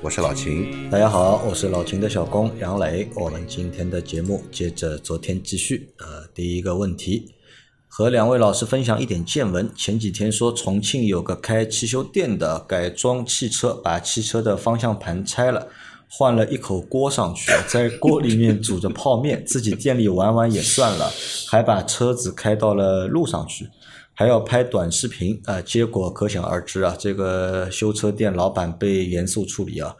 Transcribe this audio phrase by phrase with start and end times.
[0.00, 0.88] 我是老秦。
[0.88, 3.08] 大家好，我是老秦的小工杨磊。
[3.16, 5.92] 我们今天的节目接着昨天继续。
[5.98, 7.34] 呃，第一个问题，
[7.88, 9.68] 和两位老师分享一点见闻。
[9.74, 15.66] 前几天说重庆有个开汽修店的改装汽车，把汽车的方向盘拆了，
[16.08, 21.12] 换了一口锅上去，在锅里面煮着泡面，自己店里玩玩也算了，
[21.48, 23.68] 还把车子开到了路上去。
[24.18, 26.96] 还要拍短视频啊、结果可想而知啊！
[26.98, 29.94] 这个修车店老板被严肃处理啊！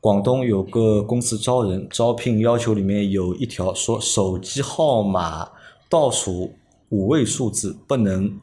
[0.00, 5.50] 广东有个公司招人，招聘要求里面有一条说手机号码
[5.90, 6.54] 倒数
[6.88, 8.40] 五位数字不能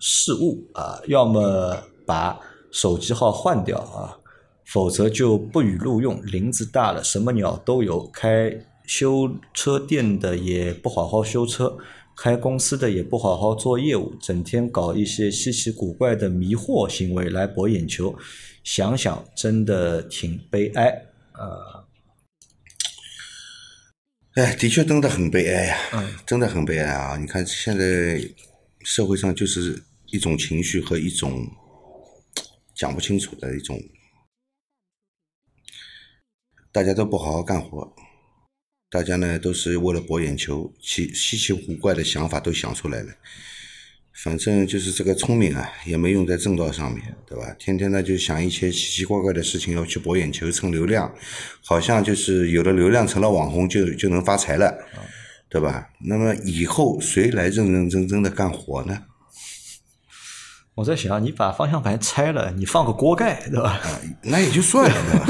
[0.00, 2.36] 失误啊，要么把
[2.72, 4.18] 手机号换掉啊，
[4.64, 6.20] 否则就不予录用。
[6.26, 11.78] 林子大了，什么鸟都有，开修车店的也不好好修车。
[12.16, 18.14] 开公司的也不好好做业务，整天搞一些稀奇古怪的迷惑行为来博眼球，
[18.62, 20.88] 想想真的挺悲哀
[21.32, 21.88] 啊！
[24.34, 27.16] 哎，的确真的很悲哀呀、嗯真的很悲哀啊！
[27.16, 28.20] 你看现在
[28.80, 31.46] 社会上就是一种情绪和一种
[32.74, 33.80] 讲不清楚的一种，
[36.70, 37.92] 大家都不好好干活，
[38.90, 43.12] 大家呢都是为了博眼球，奇稀奇古怪的想法都想出来了。
[44.12, 47.54] 反正就是这个聪明啊，也没用在正道上面，对吧？
[47.58, 51.14] 天天呢就想一些奇奇怪怪的事情，要去博眼球、蹭流量，
[51.64, 54.76] 好像就是有了流量成了网红就就能发财了，
[55.48, 55.88] 对吧？
[56.00, 59.04] 那么以后谁来认认真真的干活呢？
[60.74, 63.80] 我在想，你把方向盘拆了，你放个锅盖，对吧？
[64.22, 65.24] 那也就算了，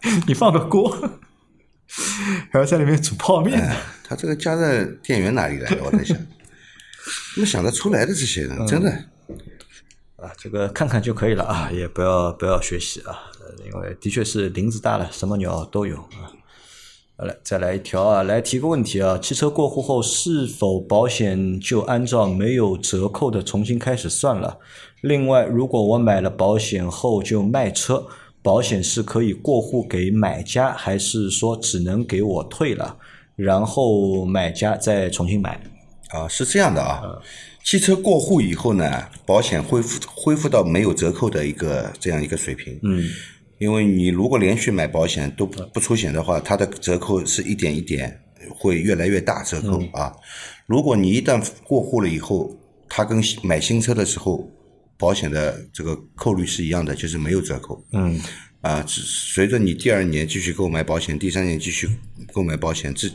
[0.00, 0.22] 对吧？
[0.28, 1.20] 你放个锅，
[2.50, 3.60] 还要在里面煮泡面。
[4.04, 5.84] 他这个加热电源哪里来的？
[5.84, 6.16] 我在想，
[7.34, 8.66] 怎么想得出来的这些人？
[8.66, 8.90] 真的，
[10.16, 16.34] 啊，这个看看就可以了啊，也不要不要学习啊，呃因为的确是林子大了，什么鸟都有啊。
[17.16, 24.58] 好了，再来一条啊，来提个问题啊，汽车过户后是否保险就按照没有折扣的重新开始算了？
[25.02, 28.06] 另外，如果我买了保险后就卖车，
[28.42, 32.96] 保险是可以过户给买家，还是说只能给我退了，
[33.36, 35.60] 然后买家再重新买？
[36.08, 37.02] 啊，是这样的啊。
[37.62, 42.80] 汽车过户以后呢，保险恢复恢复到没有折扣的一个这样一个水平。
[42.82, 43.04] 嗯，
[43.58, 48.18] 因为你如果连续买保险都不不出险的话，它的折扣是一点一点
[48.48, 50.10] 会越来越大折扣啊。
[50.66, 52.56] 如果你一旦过户了以后，
[52.88, 54.50] 它跟买新车的时候
[55.00, 57.82] 保险的这个扣率是一样的，就是没有折扣。
[57.92, 58.20] 嗯，
[58.60, 61.88] 啊，只随着你第二年继续购买保险，第三年继续
[62.32, 63.08] 购买保险，这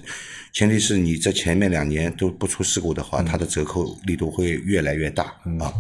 [0.51, 5.25] 前提是你这前面两年都不出事故的话，它的折扣力度会越来越大
[5.59, 5.72] 啊。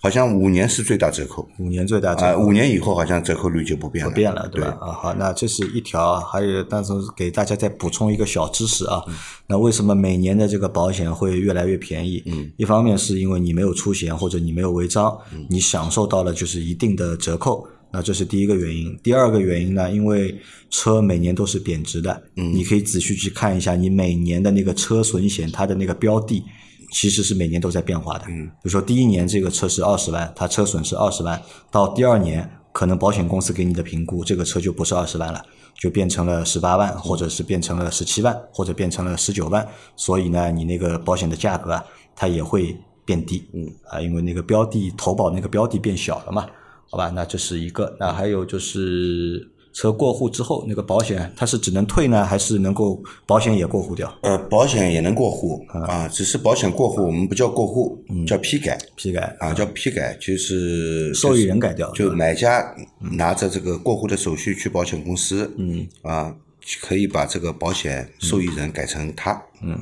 [0.00, 2.44] 好像五年是最大折扣五年最大折啊，扣。
[2.46, 4.68] 五年以后好像折扣率就不变了，不变了，对吧？
[4.80, 9.02] 啊，好，那这是一条啊，还有，但是给大家再补充一个小知识啊。
[9.48, 12.22] 那为什么每年的这个保险会越来越便宜？
[12.26, 15.18] 嗯，一方面是因为你没有出险或者你没有违章，
[15.48, 17.66] 你享受到了就是一定的折扣。
[17.90, 18.96] 那这是第一个原因。
[19.02, 20.38] 第二个原因呢，因为
[20.70, 26.44] 车每年都是贬值的，嗯，你可以仔细去看一下你每年的那个车损险它的那个标的。
[26.92, 35.42] 其实是每年都在变化的，嗯，比如说第一年这个车是二十万，它车损是二十万，到第二年可能保险公司给你的评估，这个车就不是二十万了，
[35.80, 39.66] 就变成了十八万，或者是变成了十七万，或者变成了十九万，
[39.96, 41.84] 所以呢，你那个保险的价格啊，
[42.14, 43.66] 它也会变低，嗯。
[43.90, 46.46] 啊，因为那个标的投保那个标的变小了嘛，
[46.90, 54.10] 好吧，那这是一个，那还有就是车过户之后，那个保险它是只能退呢，还是能够保险也过户掉？
[54.22, 58.78] 呃，保险也能过户啊，只是保险过户我们不叫过户，叫批改。
[58.96, 61.12] 批改啊，叫批改，就是。
[61.12, 65.86] 受益人改掉，就买家拿着这个过户的手续去保险公司，嗯。
[66.00, 66.34] 啊，
[66.80, 69.78] 可以把这个保险受益人改成他，嗯。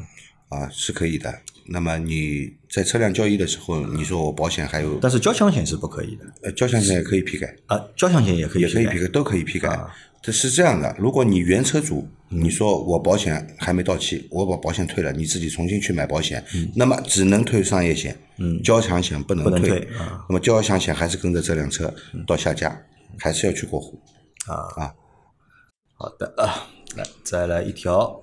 [0.48, 1.32] 啊是可以的。
[1.66, 6.24] 那么你在车辆交易的时候，你说我保险还有但是交强险是不可以的。
[6.42, 9.78] 呃交强险也可以批改，啊，交强险也可以也可以批改，都可以批改。
[10.22, 16.42] 这是这样的，如果你原车主，你说我保险还没到期，我把保险退了，你自己重新去买保险，
[16.74, 20.24] 那么只能退商业险，嗯，交强险不能不能退，啊。
[20.28, 21.92] 那么交强险还是跟着这辆车
[22.26, 22.74] 到下家，
[23.18, 24.00] 还是要去过户。
[24.46, 24.82] 啊。
[24.82, 24.94] 啊。
[25.96, 28.18] 好的啊，来再来一条，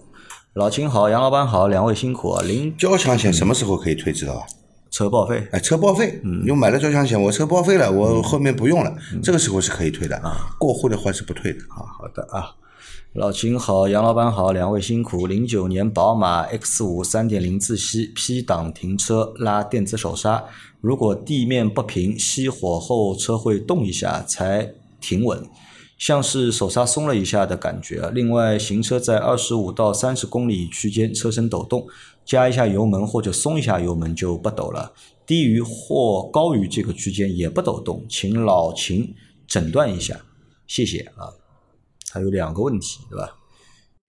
[0.53, 2.44] 老秦好，杨老板好，两位辛苦啊！
[2.44, 4.45] 零交强险什么时候可以退知道吧？
[4.89, 8.94] 车报废哎，车报废，嗯你买了交强险，我车报废了，我后面不用了，
[9.24, 11.59] 这个时候是可以退的，啊过户的话是不退的。
[11.69, 12.53] 啊，好的啊。
[13.13, 15.25] 老秦好，杨老板好，两位辛苦。
[15.25, 20.44] 零九年宝马 X 五三点零自吸 P 档停车拉电子手刹，
[20.81, 25.42] 如果地面不平，熄火后车会动一下才停稳，
[26.01, 28.09] 像是手刹松了一下的感觉。
[28.09, 31.86] 另外，行车在二十五到三十公里区间，车身抖动，
[32.25, 34.94] 加一下油门或者松一下油门就不抖了。
[35.27, 39.13] 低于或高于这个区间也不抖动，请老秦
[39.45, 40.19] 诊断一下，
[40.65, 41.30] 谢谢啊。
[42.12, 43.38] 它有两个问题，对吧？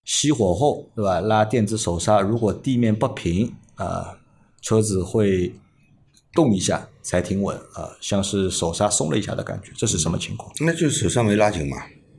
[0.07, 1.21] 熄火后，对吧？
[1.21, 4.19] 拉电子手刹，如果地面不平啊，
[4.63, 5.53] 车子会
[6.33, 10.53] 动一下才停稳啊，像是手刹松了一下的感觉，这是什么情况？
[10.61, 11.77] 那就是手刹没拉紧嘛，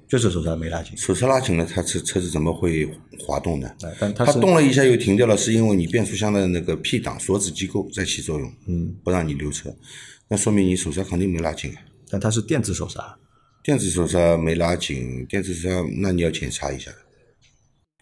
[0.08, 2.86] 就是手刹没拉紧，手刹拉紧了，它车车子怎么会
[3.20, 3.70] 滑动呢？
[3.84, 9.74] 哎但它它动了一下又停掉了，是因为你变速箱的那个 P 档锁止机构在起作用，嗯，不让你溜车，
[10.28, 11.74] 那说明你手刹肯定没拉紧。
[12.10, 13.18] 但它是电子手刹，
[13.64, 16.92] 电子手刹没拉紧，电子手刹那你要检查一下。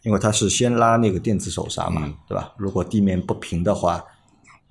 [0.04, 2.54] 因为它是先拉那个电子手刹嘛，嗯对吧？
[2.58, 4.04] 如果地面不平的话，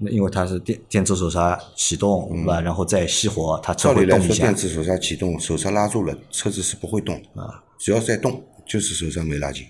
[0.02, 2.60] 那因为它是电电子手刹启动，对吧？
[2.60, 7.62] 然后再熄火，它车嗯照理来说，会动一下电子手刹启动，手刹拉住了，车子是不会动的啊。
[7.78, 9.66] 只要在动，就是手刹没拉紧。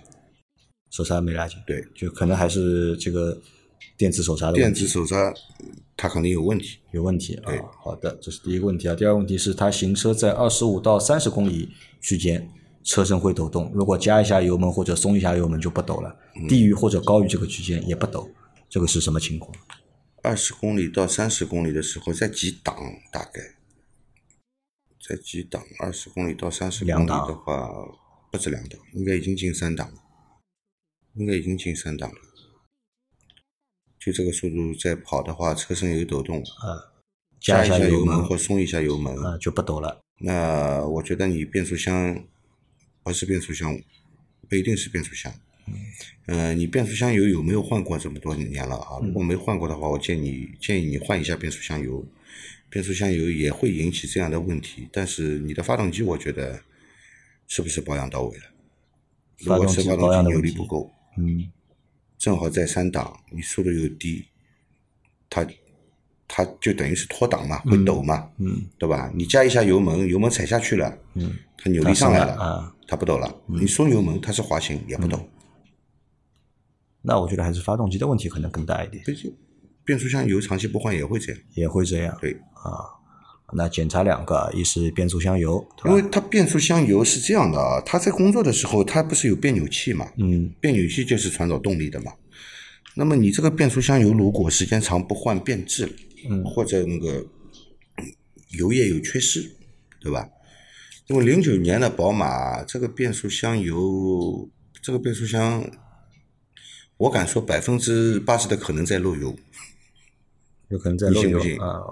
[0.90, 3.36] 手刹没拉紧，对，就可能还是这个
[3.96, 5.32] 电子手刹的电问题电子手刹
[5.96, 6.78] 它肯定有问题。
[6.92, 7.60] 有问题啊对。
[7.82, 8.94] 好的，这是第一个问题啊。
[8.94, 11.68] 第二个问题是，它行车在二十五到三十公里
[12.00, 12.48] 区间，
[12.84, 18.28] 车身会抖动，如果加一下油门或者松一下油门就不抖了，嗯低于或者高于这个区间也不抖，
[18.68, 19.52] 这个是什么情况？
[20.22, 22.76] 二十公里到三十公里的时候，在几档
[23.10, 23.56] 大概，
[25.00, 25.64] 在几档？
[25.78, 27.70] 二十公里到三十公里的话，
[28.30, 29.98] 不止两档，应该已经进三档了，
[31.14, 32.18] 应该已经进三档了。
[33.98, 36.42] 就这个速度在跑的话，车身有抖动，
[37.40, 40.00] 加一下油门门或松一下油门，啊、就不抖了。
[40.18, 42.26] 那我觉得你变速箱
[43.02, 43.78] 不是变速箱，
[44.48, 45.32] 不一定是变速箱。
[46.26, 48.98] 嗯、你变速箱油有没有换过这么多年了啊？
[49.02, 52.06] 如果没换过的话，我建议建议你换一下变速箱油。
[52.68, 56.62] 变速箱油也会引起这样的问题，但是你的发动机，我觉得
[57.48, 58.44] 是不是保养到位了？
[59.38, 60.88] 如果是发动机扭力不够，
[61.18, 61.50] 嗯，
[62.16, 64.24] 正好在三档，你速度又低，
[65.28, 65.44] 它
[66.28, 69.10] 它就等于是脱档嘛，会抖嘛，嗯，对吧？
[69.12, 73.34] 你加一下油门，油门踩下去了，嗯，它扭力上来了，它不抖了。
[73.46, 75.28] 你松油门，它是滑行也不抖。
[77.02, 79.34] 那我觉得还是发动机的问题可能更大一点，毕竟
[79.84, 82.16] 变速箱油长期不换也会这样，也会这样。
[82.20, 82.84] 对，啊，
[83.54, 90.06] 那检查两个，一是变速箱油，因为它变速箱油是这样的啊，它在工作的时候，它不是有变扭器嘛？
[90.18, 92.12] 嗯，变扭器就是传导动力的嘛。
[92.94, 95.92] 那么你这个变速箱油如果时间长不换变质了，
[96.28, 97.18] 嗯或者那个
[97.96, 98.04] 嗯
[98.58, 99.50] 油液有缺失，
[100.00, 100.28] 对吧？
[101.06, 104.48] 因为零九年的宝马这个变速箱油，
[104.80, 105.64] 这个变速箱，
[107.00, 109.34] 我敢说百分之八十的可能在漏油。
[110.68, 111.82] 有可能在漏油你信不信啊。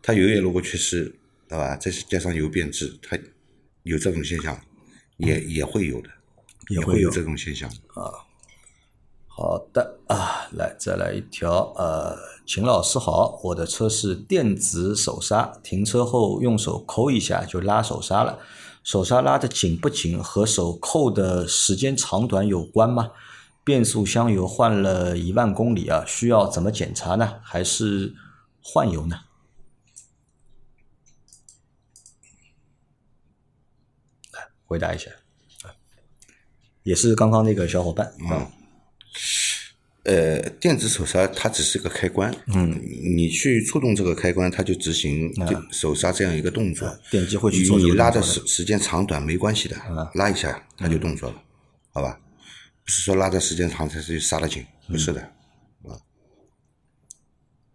[0.00, 1.12] 它油液如果缺失，
[1.48, 1.74] 对吧？
[1.74, 3.18] 再加上油变质，它
[3.82, 4.56] 有这种现象，
[5.16, 6.08] 也也会有的，
[6.68, 8.12] 也会有这种现象啊。
[9.26, 12.16] 好的啊，来再来一条，呃，
[12.46, 18.38] 秦老师好，我的车是电子手刹，停车后用手抠一下就拉手刹了，
[18.84, 23.10] 手刹拉的紧不紧和手扣的时间长短有关吗？
[23.66, 27.40] 变速箱油换了一万公里啊，需要怎么检查呢？
[27.42, 28.14] 还是
[28.62, 29.16] 换油呢？
[34.32, 35.10] 来回答一下，
[35.64, 35.74] 啊
[36.84, 38.48] 也是刚刚那个小伙伴啊。
[40.04, 42.80] 呃，电子手刹它只是个开关，嗯，
[43.16, 46.88] 你去触动这个开关，它就执行就手刹这样一个动作。
[47.10, 49.76] 电机会去与做你拉的时时间长短没关系的，
[50.14, 51.42] 拉一下它就动作了，
[51.92, 52.20] 好吧？
[52.86, 55.20] 不是说拉的时间长才是刹得紧，不是的。
[55.20, 55.98] 啊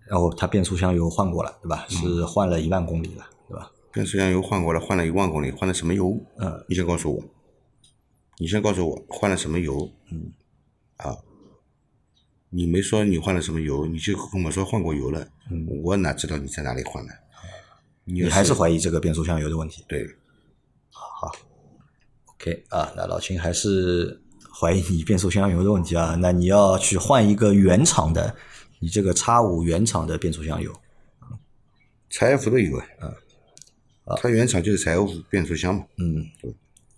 [0.07, 1.85] 然后他变速箱油换过了，对嗯吧？
[1.87, 3.71] 是换了一万公里了，对吧？
[3.93, 6.17] 变速箱油换过了，换了一万公里，换了什么油？
[6.37, 7.23] 嗯，你先告诉我，
[8.37, 9.89] 你先告诉我换了什么油？
[10.11, 10.33] 嗯，
[10.97, 11.17] 啊，
[12.49, 17.13] 你没说你换了什么油，你就跟我说换过油了，嗯，我哪知道你在哪里换的？
[18.03, 20.05] 你你还是怀疑这个变速箱油的问题对，
[20.89, 21.31] 好
[22.33, 24.20] ？OK 啊，那老秦还是
[24.59, 26.15] 怀疑你变速箱油的问题啊？
[26.19, 28.35] 那你要去换一个原厂的，
[28.79, 30.71] 你这个叉五原厂的变速箱油。
[32.09, 33.07] 柴 F 的油啊，
[34.05, 36.25] 啊它原厂就是柴油变速箱嘛，嗯，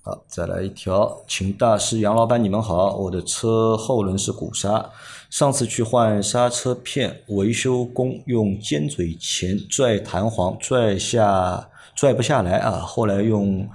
[0.02, 4.90] 好，再来一条，请大师杨老板，你们好，我的车后轮是鼓刹，
[5.30, 13.70] 上次去换刹车片，维修工用尖嘴钳拽弹簧，拽下拽不下来啊，后来用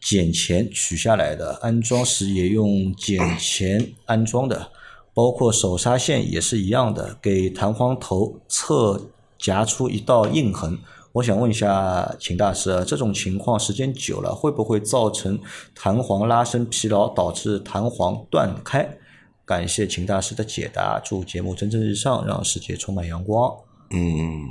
[0.00, 4.70] 剪钳取下来的，安装时也用剪钳安装的，
[5.12, 10.78] 包括手刹线也是一样的，给弹簧头侧夹出一道印痕。
[11.12, 15.40] 我想问一下秦大师，这种情况时间久了，会不会造成
[15.74, 18.98] 弹簧拉伸疲劳，导致弹簧断开？
[19.46, 23.50] 感谢秦大师的解答，祝节目蒸蒸日上，让世界充满阳光。
[23.90, 24.48] 嗯，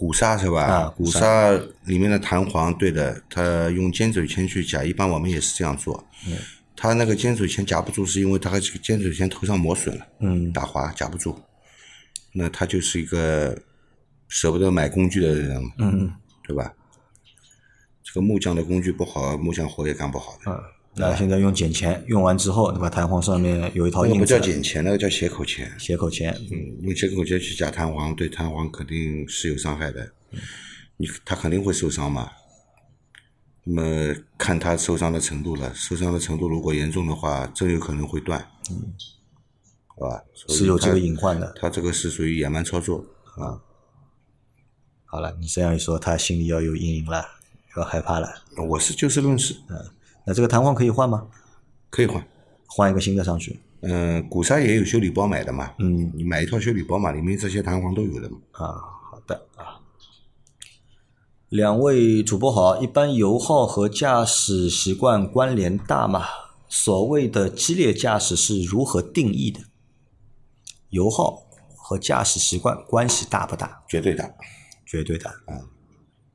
[0.00, 0.62] 鼓刹是吧？
[0.64, 1.50] 啊鼓鼓刹
[1.84, 6.02] 里面的弹簧，对的，它用尖嘴钳去夹，一般我们也是这样做。
[6.26, 6.38] 嗯，
[6.74, 11.38] 它那个尖嘴钳夹不住，是因为它这个尖嘴钳头上磨损了，嗯，打滑夹不住。
[12.32, 13.54] 那他就是一个
[14.28, 16.10] 舍不得买工具的人，嗯
[16.46, 16.72] 对吧？
[18.02, 20.50] 这个木匠的工具不好，木匠活也干不好的。
[20.50, 20.58] 嗯，
[21.00, 22.88] 那现在用剪钳，用完之后，对吧？
[22.90, 25.68] 弹簧上面有一套那个不，叫剪钳，那个叫斜口钳。
[25.78, 30.12] 斜口钳，嗯，用斜口钳去夹弹簧，对弹簧肯定是有伤害的。
[30.96, 32.30] 你他肯定会受伤嘛。
[33.64, 38.40] 那么看他受伤的程度了，受伤的程度如果严重的话，真有可能会断。
[38.70, 38.94] 嗯，
[39.86, 40.22] 好吧？
[40.48, 41.52] 是有这个隐患的。
[41.60, 43.04] 他这个是属于野蛮操作
[43.36, 43.60] 啊。
[45.04, 47.24] 好了，你这样一说，他心里要有阴影了，
[47.76, 48.28] 要害怕了。
[48.68, 49.54] 我是就事论事，
[50.30, 51.26] 那这个弹簧可以换吗？
[51.90, 52.24] 可以换。
[52.68, 53.58] 换一个新的上去？
[53.80, 55.74] 嗯，鼓刹也有修理包买的嘛。
[55.80, 58.38] 嗯，你买一套修理包嘛，里面这些弹簧都有的嘛。
[58.52, 58.66] 啊，
[59.10, 59.80] 好的啊。
[61.48, 66.22] 两位主播好，一般油耗和驾驶习惯关联大吗？
[66.68, 69.58] 所谓的激烈驾驶是如何定义的？
[70.90, 71.42] 油耗
[71.76, 73.82] 和驾驶习惯关系大不大？
[73.88, 74.32] 绝对大。
[74.86, 75.34] 绝对大。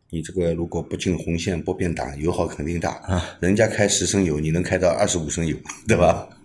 [0.10, 3.38] 你这个如果不进红线不变档，油耗肯定大啊。
[3.40, 5.58] 人家开十升油，你能开到二十五升油，
[5.88, 6.28] 对吧？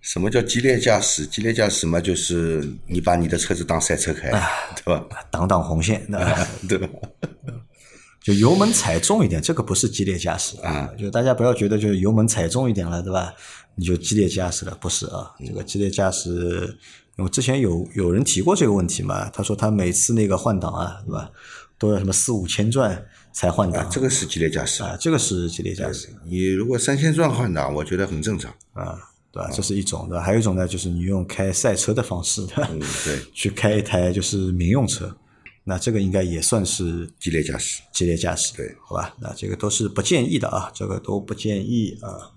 [0.00, 1.26] 什么叫激烈驾驶？
[1.26, 4.30] 激烈驾驶嘛，就是你把你的车子当赛车开，
[4.74, 5.04] 对吧？
[5.30, 6.48] 挡挡红线，对吧？
[6.68, 6.88] 对吧？
[8.22, 10.90] 就油门踩重一点，这个不是激烈驾驶啊。
[10.98, 13.32] 就大家不要觉得就是油门踩重一点了，对吧？
[13.74, 15.30] 你就激烈驾驶了，不是啊？
[15.46, 16.76] 这个激烈驾驶，
[17.18, 19.28] 我之前有有人提过这个问题嘛？
[19.30, 21.30] 他说他每次那个换挡啊，对吧？
[21.76, 28.52] 都要什么四五千转才换挡，这个是激烈驾驶啊，这个是激烈驾驶你如果三千转换挡，我觉得很正常。
[28.72, 28.98] 啊，
[29.32, 29.50] 对吧？
[29.52, 32.68] 这是一种的，还有一种呢，就是你用开赛车的方式，对吧？
[32.72, 35.16] 嗯，对， 去开一台就是民用车，
[35.64, 37.80] 那这个应该也算是激烈驾驶。
[37.92, 39.14] 激烈驾驶，对，好吧？
[39.20, 42.30] 那这个都是不建议的啊，这个都不建议啊。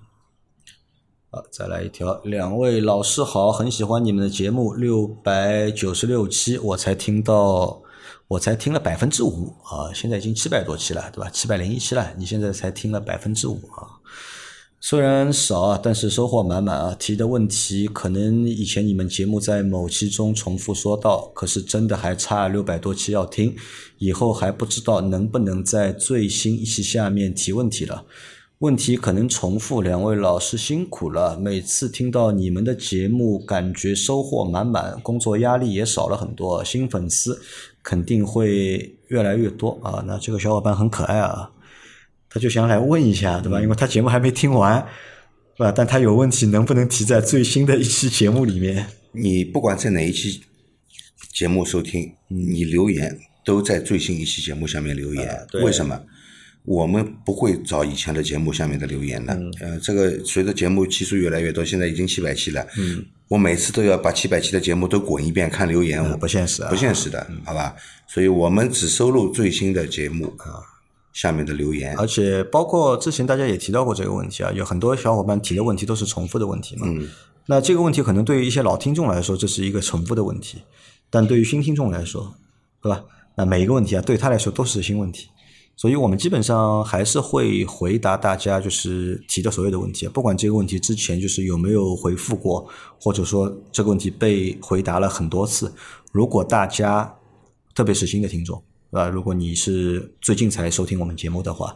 [1.34, 7.82] 好，再来一条，两位老师好，很喜欢你们的节目，六百九十六期我才听到，
[8.28, 11.30] 我才听了百分之五啊，现在已经七百多期了，对吧？
[11.30, 14.04] 七百零一期了，你现在才听了百分之五啊。
[14.82, 16.94] 虽然少啊，但是收获满满啊！
[17.00, 23.56] 提的问题可能以前你们节目在某期中重复说到，可是真的还差六百多期要听，
[24.00, 28.04] 以后还不知道能不能在最新一期下面提问题了。
[28.62, 31.36] 问题可能重复，两位老师辛苦了。
[31.36, 37.42] 每次听到你们的节目，感觉收获满满，工作压力也少了很多，新粉丝
[37.82, 40.04] 肯定会越来越多啊！
[40.06, 41.50] 那这个小伙伴很可爱啊。
[42.30, 43.60] 他就想来问一下，对吧？
[43.60, 44.78] 因为他节目还没听完，
[45.58, 45.72] 是吧？
[45.72, 48.86] 但他有问题，能不能提在最新的一期节目里面？
[49.14, 50.40] 你不管在哪一期
[51.34, 55.48] 节目收听，你留言都在最新一期节目下面留言。
[55.50, 56.00] 对为什么？
[56.64, 59.34] 我们不会找以前的节目下面的留言的。
[59.60, 62.66] 呃，这个随着节目期数越来越多，现在已经七百期了。
[62.78, 66.04] 嗯，我每次都要把七百期的节目都滚一遍，看留言。
[66.20, 67.76] 不现实啊不现实的，好吧？
[68.08, 70.62] 所以我们只收录最新的节目啊
[71.14, 71.98] 下面的留言。
[71.98, 76.86] 而且包括之前大家也提到过这个问题啊，有很多小伙伴提的问题都是重复的问题嘛。
[76.88, 77.10] 嗯，
[77.48, 80.62] 那这个问题可能对于一些老听众来说，这是一个重复的问题，
[81.10, 82.36] 但对于新听众来说，
[82.82, 83.04] 对吧？
[83.36, 85.30] 那每一个问题啊，对他来说都是新问题，
[85.76, 92.68] 所以我们基本上还是会回答大家就是提的所有的问题，不管这个问题之前就是有没有回复过，
[93.00, 95.74] 或者说这个问题被回答了很多次，
[96.12, 97.16] 如果大家
[97.74, 98.62] 特别是新的听众，
[98.92, 99.08] 对吧？
[99.08, 101.76] 如果你是最近才收听我们节目的话，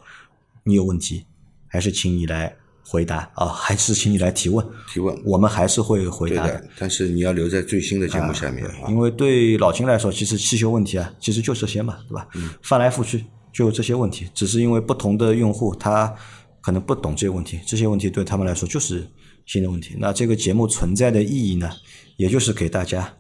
[0.64, 1.26] 你有问题，
[1.68, 2.56] 还是请你来
[2.88, 8.72] 回答啊，还是请你来提问，提问我们还是会回答对的，但是你要留在最新的节目下面啊。
[8.90, 12.28] 因为对老秦来说，其实汽修问题啊，其实就这些嘛，对吧？
[12.36, 13.26] 嗯翻来覆去
[13.56, 16.14] 就这些问题，只是因为不同的用户他
[16.60, 19.08] 可能不懂这些问题，这些问题对他们来说就是
[19.46, 19.96] 新的问题。
[19.98, 21.72] 那这个节目存在的意义呢，
[22.18, 23.16] 也就是给大家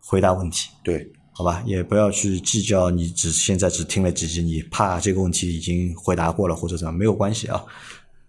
[0.00, 7.64] 回答问题，对，好好吧，也不要去计较你只现在只听了几集，你怕这个问题已经回答过了或者怎么样没有关系啊，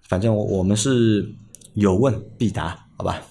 [0.07, 1.29] 反正我我们是
[1.73, 3.21] 有问必答，好吧。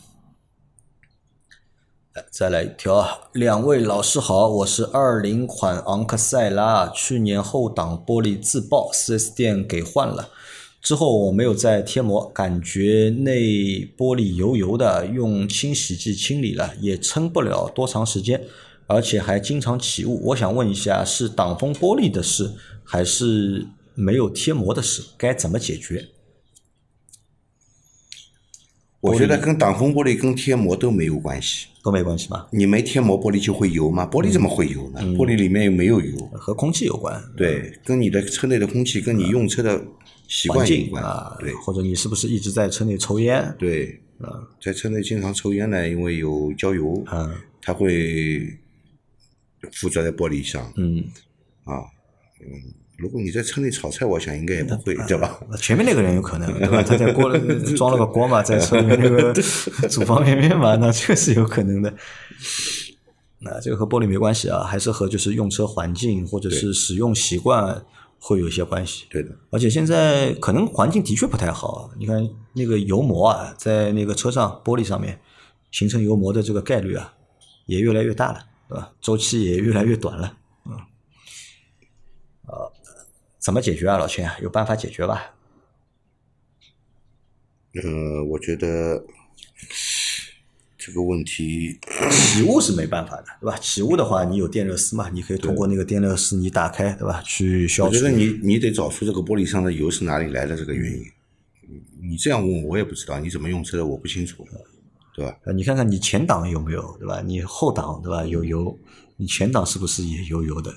[2.12, 10.28] 来再来一条啊，两位老师好，我是二零款昂克赛拉，去年后挡玻璃自爆，4S 店给换了。
[10.82, 13.42] 之后我没有再贴膜，感觉内
[13.96, 18.42] 玻璃油油的，用清洗剂清理了也撑不了多长时间，
[18.88, 20.20] 而且还经常起雾。
[20.30, 22.50] 我想问一下，是挡风玻璃的事，
[22.82, 25.00] 还是没有贴膜的事？
[25.16, 26.08] 该怎么解决？
[29.00, 31.66] 我觉得跟挡风玻璃跟贴膜都没有关系。
[31.82, 32.46] 都没关系吧？
[32.52, 34.06] 你没贴膜，玻璃就会油吗？
[34.06, 35.00] 玻璃怎么会油呢？
[35.16, 36.18] 玻璃里面又没有油。
[36.34, 39.82] 和空气有关，对，跟你的车内的空气，跟你用车的
[40.28, 41.02] 习环惯有关。
[41.02, 43.54] 啊，对或者你是不是一直在车内抽烟？
[43.58, 48.58] 对，啊在车内经常抽烟呢，因为有焦油，嗯它会
[49.72, 51.02] 附着在玻璃上嗯，
[51.64, 51.80] 啊。
[52.42, 55.40] 嗯，如果你在车内炒菜，我想应该也不会，对吧？
[55.58, 56.82] 前面那个人有可能，对吧？
[56.82, 59.32] 他在锅 里装了个锅嘛，在车里面那个
[59.88, 61.94] 煮方便面嘛，那确实有可能的。
[63.40, 67.82] 那这个和玻璃没关系啊，还是和就是用车环境或者是使用习惯
[68.18, 69.06] 会有一些关系。
[69.08, 75.18] 对的，而且现在可能环境的确不太好，你看那个油膜啊，在那个车上玻璃上面
[75.70, 77.14] 形成油膜的这个概率啊，
[77.64, 78.92] 也越来越大了，对吧？
[79.00, 80.72] 周期也越来越短了，嗯，
[82.46, 82.70] 呃，
[83.40, 84.30] 怎么解决啊，老钱？
[84.42, 85.34] 有办法解决吧？
[87.72, 89.02] 呃，我觉得
[90.76, 91.78] 这个问题，
[92.10, 93.56] 起雾是没办法的，对吧？
[93.56, 95.08] 起雾的话，你有电热丝嘛？
[95.08, 97.22] 你可以通过那个电热丝你打开，对吧？
[97.22, 97.94] 去消除。
[97.94, 101.04] 我觉得你你得找出这个玻璃上的油是哪里来的这个原因。
[101.62, 104.46] 你你这样问我，我也不知道，你怎么用车的我不清楚，
[105.14, 105.38] 对吧？
[105.44, 107.22] 呃，你看看你前挡有没有，对吧？
[107.24, 108.24] 你后挡，对吧？
[108.26, 108.76] 有油，
[109.16, 110.74] 你前挡是不是也油油的？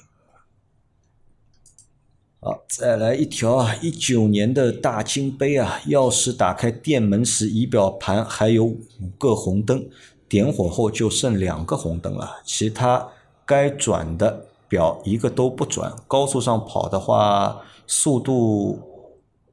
[2.45, 3.73] 好，再来一条啊！
[3.81, 8.77] 一九年的大金杯啊，钥匙打开店门时，仪表盘还有五
[9.17, 9.87] 个红灯，
[10.27, 13.07] 点火后就剩两个红灯了，其他
[13.45, 15.95] 该转的表一个都不转。
[16.05, 18.77] 高速上跑的话，速度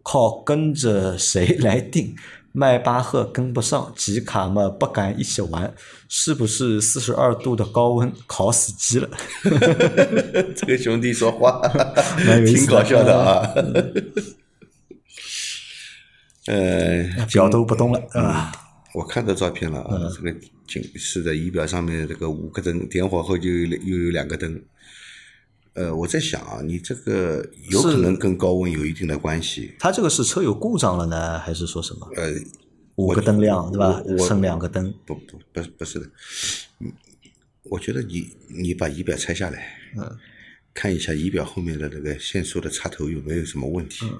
[0.02, 2.16] 靠跟着谁来定？
[2.52, 5.72] 迈巴赫跟不上，吉卡嘛不敢一起玩，
[6.08, 9.08] 是不是四十二度的高温烤死机了？
[10.56, 11.60] 这个兄弟说话
[12.44, 13.46] 挺搞笑的啊。
[16.46, 18.50] 呃，脚都不动了，对吧？
[18.94, 20.34] 我看到照片了啊，嗯这个
[20.66, 24.60] 警示的仪表上面这个五个灯点火后就有又有两个灯。
[25.74, 29.74] 呃，我在想啊，你这个有可能跟高温有一定的关系。
[29.78, 32.08] 它这个是车有故障了呢，还是说什么？
[32.16, 32.32] 呃，
[32.96, 36.06] 五个灯亮，对吧剩两个灯，不不不是不是的，
[36.80, 36.92] 嗯
[37.62, 40.16] 我觉得你你把仪表拆下来，嗯，
[40.74, 44.18] 看一下仪表后面的那个线束的插头有没有什么问题，嗯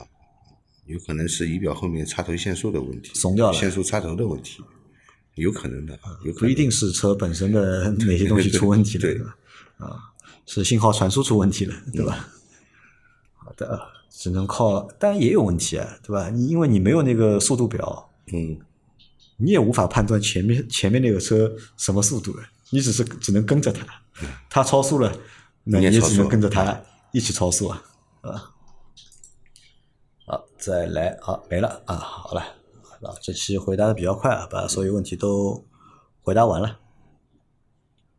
[0.00, 0.06] 啊，
[0.86, 4.62] 有可能是仪表后面插头线束的问题，松掉了线束插头的问题，
[5.34, 9.36] 有可能的，有可能不一定是车本身的 哪些东西出问题了，对对吧？
[9.78, 9.98] 啊，
[10.46, 12.28] 是信号传输出问题了，对吧？
[13.34, 16.30] 好的，只能靠，当然也有问题啊，对吧？
[16.30, 18.58] 你因为你没有那个速度表，嗯，
[19.36, 23.84] 你也无法判断前面前面那个车什么速度了，你只是只能跟着它，
[24.48, 25.12] 它超速了，
[25.64, 26.80] 那你只能跟着它
[27.12, 27.82] 一起超速啊，
[28.22, 28.52] 啊。
[30.26, 32.40] 好，再来，好，没了啊，好了，
[33.02, 35.64] 啊，这期回答的比较快啊，把所有问题都
[36.22, 36.80] 回答完了。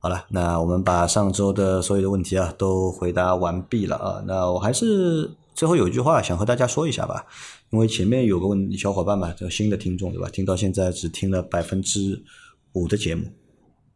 [0.07, 4.23] 好了，那我们把上周的所有的问题啊都回答完毕了啊。
[4.25, 7.25] 那我还是最后有一句话想和大家说一下吧，
[7.71, 10.29] 因为前面有个问小伙伴嘛，叫新的听众对吧？
[10.29, 12.23] 听到现在只听了百分之
[12.71, 13.23] 五的节目，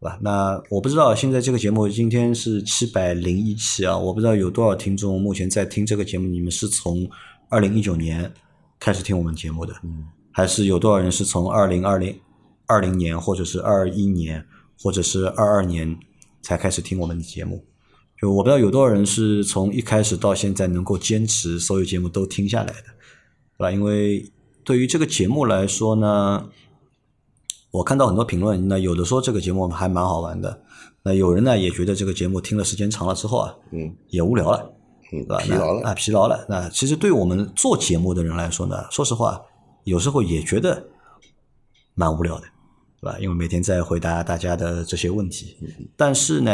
[0.01, 0.19] 对吧？
[0.21, 7.09] 那我不知道现在这个节目今天是七百零一期啊，我不知道有多少听众目前在听这个节目，你们是从
[7.47, 8.29] 二零一九年
[8.81, 12.13] 开始听我们节目的，嗯，还是有多少人是从二零二零
[12.65, 14.45] 二零年或者是二一年
[14.81, 15.97] 或者是二二年
[16.41, 17.63] 才开始听我们的节目？
[18.19, 22.83] 就我不知道有多少人是从一开始到现在能够坚持所有节目都听下来的，
[23.57, 23.71] 对吧？
[23.71, 24.31] 因为
[24.63, 26.49] 对于这个节目来说呢，
[27.71, 30.61] 我看到很多评论，那有的说这个节目还蛮好玩的，
[31.03, 34.59] 那有人呢也觉得这个节目听了时间长了之后啊，嗯也无聊了。
[35.13, 35.37] 嗯对吧？
[35.39, 36.45] 疲劳了，那啊，疲劳了。
[36.47, 39.41] 那其实对我们做节目的人来说呢，说实话，
[39.83, 40.87] 有时候也觉得
[41.95, 42.47] 蛮无聊的，
[43.01, 43.17] 对吧？
[43.19, 45.57] 因为每天在回答大家的这些问题，
[45.97, 46.51] 但是呢，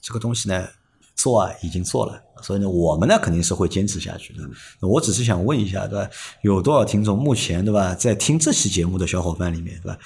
[0.00, 0.66] 这个东西呢，
[1.14, 4.42] 做啊已经做了，所以呢，我们呢肯定是会坚持下去的。
[4.80, 6.10] 我只是想问一下，对吧？
[6.42, 9.98] 有多少听众目前对吧，在听这期节目的小伙伴里面，对吧？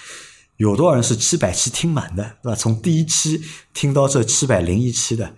[0.57, 2.55] 有多少人是七百期听满的，对吧？
[2.57, 3.41] 从第一期
[3.73, 5.35] 听到这七百零一期的，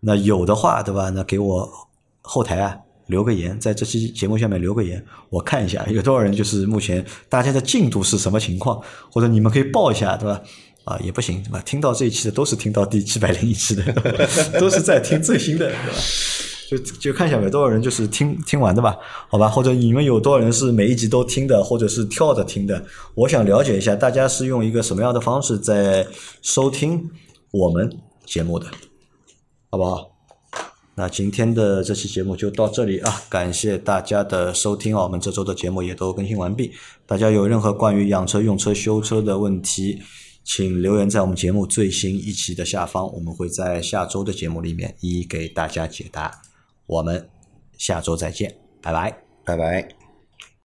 [0.00, 1.10] 那有的话，对吧？
[1.10, 1.88] 那给我
[2.22, 10.40] 后台啊留个言，在这期节目下面留个言，我看一下 有多少人就是目前大家的进度是什么情况，或者你们可以报一下，对吧？
[10.84, 11.62] 啊，也不行，对吧？
[11.64, 13.82] 听到这一期的都是听到第七百零一期的，
[14.60, 15.98] 都是在听最新的，对吧？
[16.70, 18.96] 就就看一下有多少人就是听听完的吧，
[19.28, 19.48] 好吧？
[19.48, 22.82] 或者你们有多少人是每一集都听的，或者是跳着听的？
[23.14, 26.06] 我想了解一下，大家是用一个什么样的方式在
[26.40, 27.10] 收听
[27.50, 27.90] 我们
[28.24, 28.66] 节目的，
[29.70, 30.13] 好不好？
[30.96, 36.72] 那今天的这期节目就到这里啊，感谢大家的收听啊，我们这周的节目也都更新完毕。
[37.04, 40.00] 大家有任何关于养车、用车、修车的问题，
[40.44, 46.30] 请留言在我们节目最新一期的下方，我们会在下周的节目里面一一给大家解答。
[46.86, 47.28] 我们
[47.76, 49.18] 下周再见，拜拜。
[49.44, 50.03] 拜拜。